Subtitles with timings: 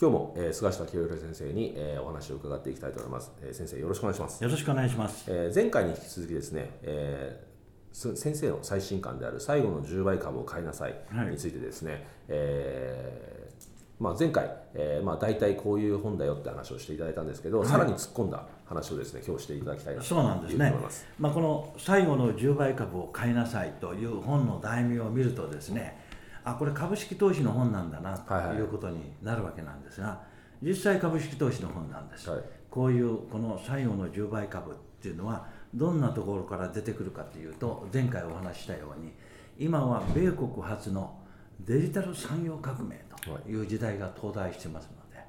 [0.00, 4.42] 今日も、えー、菅下清弘先生に、えー、お話を伺っていきたいと思います、えー、先生よろしくお願いします。
[4.42, 10.94] よろしくお願いします、えー、前回に引き続きですね、えー、先生の最新刊である最後の10倍株を買いなさい
[11.30, 20.74] についてですね、はい、えーまあ、前回、えーまあ、大体こういう本だよって話をしていただいたんですけど、はい、さらに突っ込んだ話をですね今日していただきたいなそうなんですね、
[21.18, 26.03] まあ、この「最後の10倍株を買いなさい」という本の題名を見るとですね
[26.44, 30.20] あこれ株式投資の本なんだなということになるわけなんですが、
[30.62, 39.12] 実際株式投資の本なんです、はい、こういうこの最後の10倍株っていうのはどんなところから出てくるかというと前回お話ししたように
[39.58, 41.18] 今は米国初の
[41.60, 43.14] デジタル産業革命と
[43.48, 43.62] い。
[43.62, 45.24] う時代が到来してますので、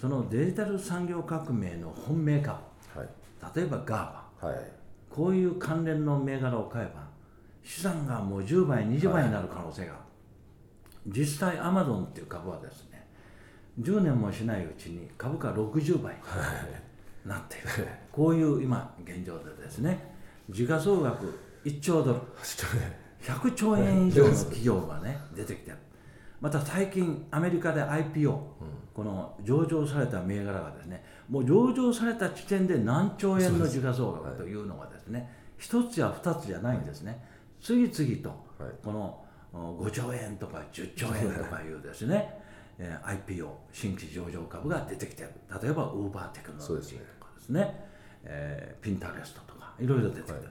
[0.00, 2.58] そのデジタル産業革命の本命株、
[2.94, 4.58] はい、例えばガーバ、はい、
[5.10, 7.08] こういう関連の銘柄を買えば
[7.64, 10.02] 資産がもう10倍20倍になる可能性がある、はい、
[11.06, 13.06] 実際アマゾンっていう株はですね
[13.80, 16.20] 10年もしないうちに株価60倍に
[17.28, 17.68] なっている、
[18.10, 20.14] こういう今現状でですね
[20.50, 22.20] 時価総額1兆ドル。
[23.22, 24.06] 100兆円。
[24.06, 25.76] 以上の企業がね出てきてる
[26.40, 28.38] また最近アメリカで IPO、うん、
[28.94, 37.24] この上場された銘柄がですねもう上場された時点で何兆円の時価総額というのがですね一、はい、つや二つじゃないんですね、
[37.60, 38.46] 次々と
[38.84, 42.40] この5兆円とか10兆円とかいうですね、
[42.78, 45.30] えー、IPO 新規上場株が出てきてる。
[45.62, 47.66] 例えばウーバーテクノロジーとかですねす、
[48.24, 50.46] えー、ピンタレストとかいろいろ出てきてる、はい、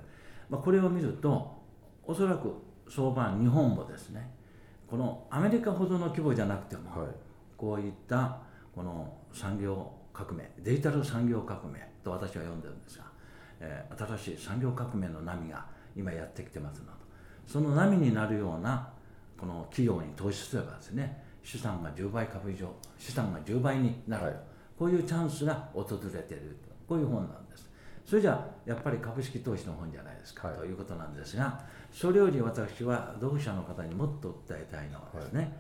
[0.50, 1.62] まあ、これを見ると
[2.04, 2.54] おそらく
[2.90, 4.32] 相場日本もですね
[4.88, 7.10] このアメリカほどの規模じゃなくても、はい、
[7.58, 8.38] こういった
[8.74, 13.06] この産業革命デジタル産業革命と私は呼んでるんですが、
[13.60, 17.05] えー、新しい産業革命の波が今やってきてますので
[17.48, 18.90] その波になるような
[19.38, 24.36] この企業に投資すればですね資産が10倍株以上資産が10倍になる、はい、
[24.78, 26.58] こういうチャンスが訪れている
[26.88, 27.70] こういう本なんです。
[28.06, 31.60] それじゃやっぱり株式投資の本じゃないですか、はい、ということなんですが
[31.92, 35.52] それより私は読者の方にもっと訴えたいのはですね、はい、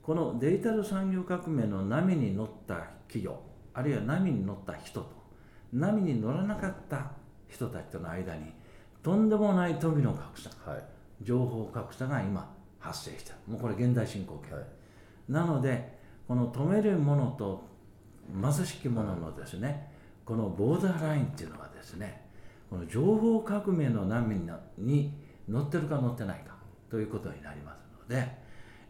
[0.00, 2.74] このデジタル産業革命の波に乗った
[3.08, 3.40] 企業
[3.74, 5.08] あるいは波に乗った人と
[5.72, 7.10] 波に乗らなかった
[7.48, 8.52] 人たちとの間に
[9.02, 10.84] とんでもない富の格差、はい、
[11.22, 13.36] 情報格差が今発生してる。
[13.46, 14.64] もうこれ現代進行形、はい、
[15.28, 17.62] なのでこの止めるものと
[18.40, 19.90] 貧しき者のですね、
[20.24, 22.24] このボーダーラインっていうのはですね
[22.70, 24.36] この情報革命の波
[24.78, 25.12] に
[25.48, 26.54] 乗ってるか乗ってないか
[26.88, 28.28] ということになりますので、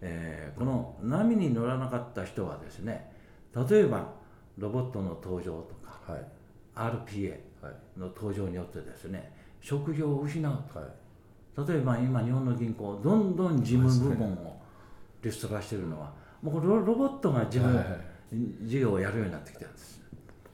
[0.03, 3.11] えー、この波に乗らなかった人はですね
[3.55, 4.12] 例えば
[4.59, 6.25] ロボットの登場とか、はい、
[6.75, 7.39] RPA
[7.97, 10.89] の登場によってですね職業を失うと、はい、
[11.56, 14.61] 例えば今日本の銀行どんどん事務部門を
[15.22, 16.12] リスト化しているのは
[16.43, 17.87] もうロボットが事務、はい、
[18.62, 20.00] 事業をやるようになってきてるんです。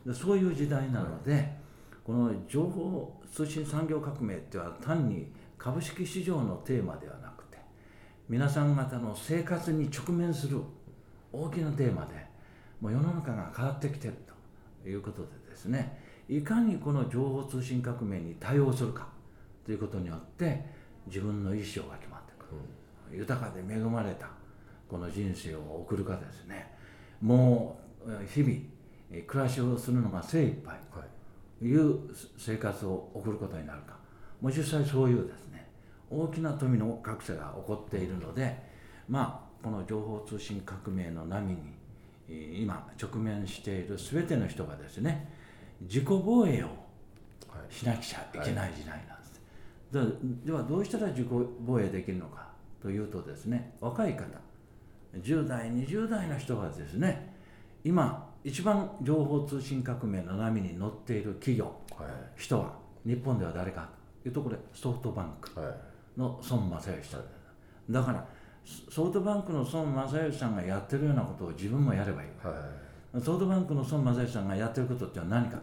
[0.05, 1.59] でそういう時代なので、はい、
[2.05, 7.59] この情報通信産業革命っていうのは単に株式市場のテーマではなくて
[8.29, 10.61] 皆さん方の生活に直面する
[11.33, 12.27] 大きなテーマで
[12.81, 14.15] もう世の中が変わってきてる
[14.83, 19.09] ということでですねいかにこの情報通信革命に対応するか
[19.65, 20.65] ということによって
[21.07, 22.57] 自分の意思が決まってくる、
[23.13, 24.29] うん、豊かで恵まれた
[24.89, 26.75] この人生を送るかですね。
[27.21, 30.79] もう日々暮らしをするのが精一杯。
[30.93, 31.75] とい。
[31.75, 32.01] う
[32.37, 33.97] 生活を送ることになるか。
[34.41, 35.69] もう実際そういうですね
[36.11, 38.57] 大きな富の格差が起こっているので
[39.09, 41.55] まあこの情報通信革命の波
[42.29, 45.33] に今直面している全ての人がですね
[45.83, 46.69] 自己防衛を
[47.71, 49.16] しなくちゃいけない時代なんです、はい、
[49.93, 51.29] ではどうしたら自己
[51.61, 52.49] 防衛できるのか
[52.83, 54.25] というとですね若い方
[55.15, 57.35] 10代20代の人がですね
[57.85, 61.65] 今一番情報通信革命の波に乗っている企業、
[61.97, 62.73] はい、人は
[63.05, 63.89] 日本では誰か
[64.23, 65.51] というところでソフトバンク
[66.17, 68.27] の孫正義さん、はい、だから
[68.91, 72.53] ソフトバンクの孫正義さんがやってるようなことを自分もやればいい、は
[73.17, 75.59] い、ソフトバンクの孫正義さんがやってることって何か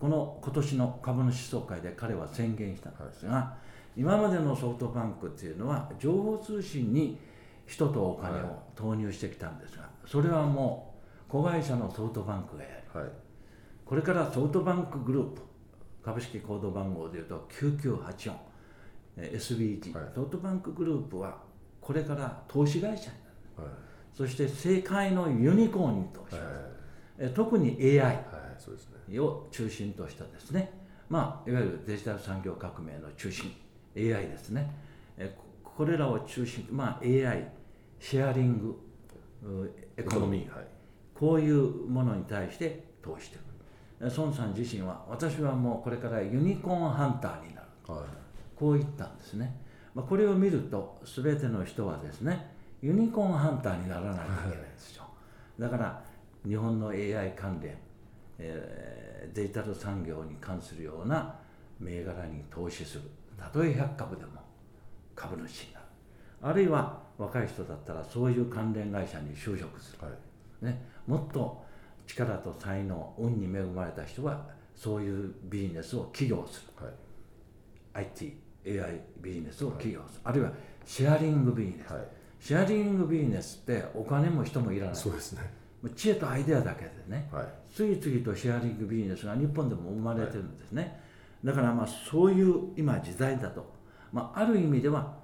[0.00, 3.56] この今年の株主総会で彼は宣言したんですが、は
[3.96, 7.18] い、今までのソフトバンクっていうのは情報通信に
[7.66, 10.94] 人とお金を投入してきたんですが、それはも
[11.28, 13.10] う子会社のソフトバンクがやる、はい、
[13.84, 15.42] これからソフトバンクグループ
[16.02, 17.46] 株式コード番号でいうと
[19.16, 21.36] 9984SBG、はい、ソフトバンクグループは
[21.80, 23.16] これから投資会社に
[23.56, 23.68] なる、はい、
[24.16, 26.42] そして世界のユニコーンに投資す、
[27.22, 28.18] はい、特に AI、
[28.60, 30.70] そうですね、を中心としたですね、
[31.08, 33.50] まあ、いわゆるデジタル産業革命の中心
[33.96, 34.70] AI ですね。
[35.16, 35.34] え
[35.64, 37.50] これらを中心、まあ、AI
[37.98, 38.76] シェアリング
[39.96, 40.66] エコノミー、はい、
[41.14, 43.42] こういうものに対して投資してる。
[44.14, 48.04] 孫さん自身は私はもうこれからユニコーンハンターになる、はい、
[48.56, 49.54] こう言ったんですね、
[49.94, 55.04] まあ、これを見ると全ての人はですねユニコーンハンターにならないといけないんですよ。
[55.58, 56.02] だから
[56.46, 57.76] 日本の AI 関連
[58.40, 61.36] えー、デジタル産業に関するような
[61.78, 63.02] 銘柄に投資する。
[63.38, 64.32] たとえ100株でも
[65.14, 65.86] 株主になる。
[66.42, 70.12] あるいは若い人だったらそういう関連会社に就職する、は
[70.62, 71.62] い、ね、もっと
[72.06, 76.86] 力と才能運に恵まれた人はそういうビジネスを起業する、
[77.92, 78.06] はい、
[78.64, 80.52] ITAI ビジネスを起業する、はい、あるいは
[80.86, 82.02] シェアリングビジネス、はい、
[82.40, 84.96] シェアリングビジネスってお金も人もいらない。
[84.96, 93.72] そうですね知恵とアイデアだけでね、はい、次々とシェアリングビジネスが日本でも生まれてるんですね、はい、だからまあそういう今時代だと、
[94.12, 95.14] まあ、ある意味では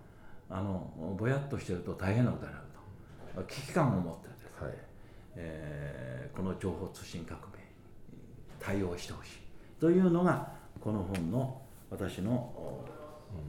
[0.49, 3.43] あのぼやっとしてると大変なことになると。
[3.43, 4.75] 危機感を持ってですね、はい、
[5.35, 7.64] えー、この情報通信革命に
[8.58, 9.31] 対応してほしい。
[9.79, 11.61] というのがこの本の
[11.91, 12.82] 私の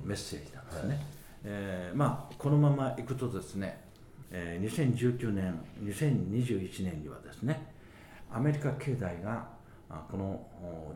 [0.03, 0.99] メッセージなんですね、はい、
[1.45, 3.86] えー、まあこのままいくとですね
[4.31, 7.73] えー、2019年2021年にはですね
[8.31, 9.47] アメリカ経済が
[10.11, 10.45] この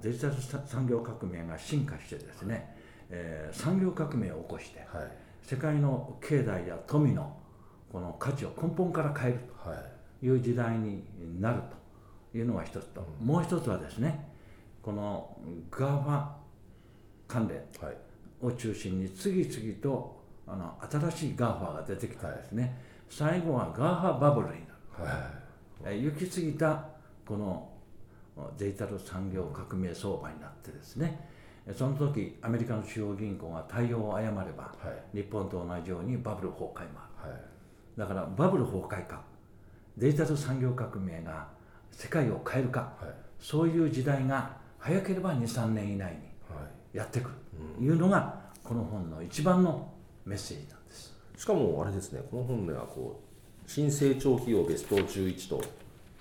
[0.02, 0.34] デジタル
[0.66, 2.76] 産業革命が進化してですね、
[3.10, 5.12] えー、産業革命を起こして、はい、
[5.44, 7.38] 世界の経済や富の
[7.92, 10.30] この価値を根本から変えるとい。
[10.30, 11.04] う時代に
[11.40, 11.62] なる
[12.32, 14.30] というのが一つと、もう一つはですね
[14.82, 15.36] この
[15.72, 16.26] GAFA
[17.28, 17.62] 関連
[18.42, 20.76] を中心に次々とあの
[21.10, 22.72] 新しい GAFA が出てきたですね、はい
[23.12, 24.58] 最後はガーハバブルにな
[25.00, 26.86] る、はい、行き過ぎた
[27.28, 27.70] この
[28.58, 31.30] デジタル産業革命相場になってですね
[31.78, 34.72] その時アメリカの中央銀行が対応を誤れば、は
[35.14, 37.42] い、日本と同じようにバブル崩壊もある、はい、
[37.98, 39.22] だからバブル崩壊か
[39.98, 41.50] デジタル産業革命が
[41.92, 43.10] 世界を変えるか、はい、
[43.40, 46.20] そういう時代が早ければ23年以内に
[46.94, 47.36] やってくる。
[47.78, 49.94] というのがこの本の一番の
[50.26, 50.81] メッセージなんです
[51.42, 55.64] しかもあれですねこの本ではこう新成長企業ベスト11と、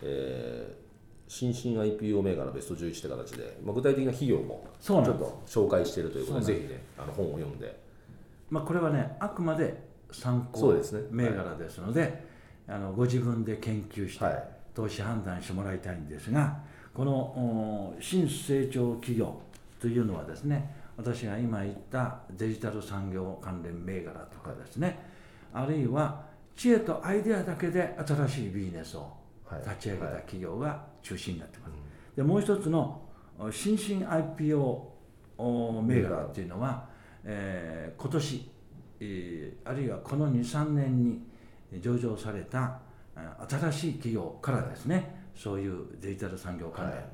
[0.02, 0.75] えー、
[1.28, 7.78] 新進 IPO 銘柄ベスト11って形で、まあ、具体的な企業もちょっと紹介しているということでぜひねあの本を読んで、
[8.49, 10.75] まあ、これはねあくまで参考
[11.11, 12.25] 銘柄ですので、ね
[12.66, 14.44] はい、あのご自分で研究して、はい、
[14.75, 16.61] 投資判断してもらいたいんですが
[16.94, 19.38] この新成長企業
[19.82, 25.10] というのはですね私が今言ったデジタル産業関連銘柄とかですね、
[25.52, 26.25] あるいは
[26.57, 29.11] 知恵とアイデアだけで新しいビジネスを
[29.64, 31.73] 立ち上げた企業が中心になってます。
[32.16, 33.00] でもう一つの
[33.50, 34.83] 新進 IPO
[35.83, 36.87] 銘柄っていうのは、
[37.25, 38.50] えー、今年、
[39.00, 41.23] えー、あるいはこの23年に
[41.80, 42.80] 上場された
[43.49, 47.04] 新しい企業からですねそういうデジタル産業関連、はい、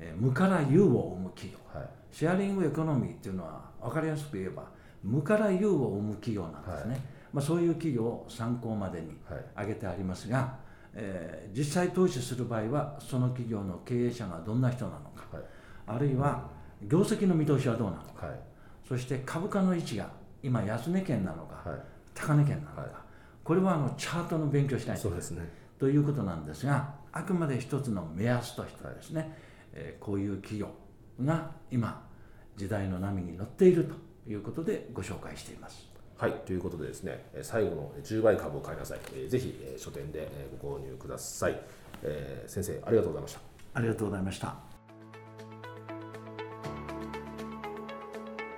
[0.00, 4.64] えー、無から有を生む企業、はい、シェアリングエコノミーっていうのは分かりやすく言えば
[5.04, 7.00] 無から有を生む企業なんですね、はい
[7.32, 9.12] まあ、そういう企業を参考までに
[9.54, 10.48] 挙げてありますが、はい、
[10.94, 15.44] えー、実際投資する場合はその企業の経営者がどんな人なのか、はい、
[15.86, 16.48] あるいは
[16.82, 18.40] 業績の見通しはどうなのか、はい、
[18.88, 20.10] そして株価の位置が
[20.42, 21.64] 今安値圏なのか、
[22.14, 23.02] 高値圏なのか、
[23.42, 25.42] これはあのチャートの勉強しないとそうです、ね、
[25.78, 29.36] ということなんですがあくまで一つの目安としてですね、
[29.72, 30.68] えー、こういう企業
[31.24, 32.06] が今
[32.56, 35.87] 時代の波に乗っているということでご紹介しています。
[36.18, 39.28] はい、ということでですね、最後の10倍株を買いなさい。
[39.28, 40.28] ぜひ書店で
[40.60, 41.60] ご購入ください。
[42.02, 43.40] えー、先生、ありがとうございました。
[43.74, 44.56] ありがとうございました。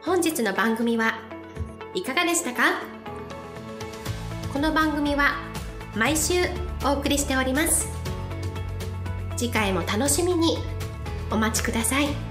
[0.02, 1.18] 本日の番組は
[1.92, 2.80] いかがでしたか？
[4.54, 5.34] この番組は
[5.94, 6.32] 毎週
[6.82, 7.88] お送りしております。
[9.36, 10.56] 次回も楽しみに
[11.30, 12.29] お待ちください。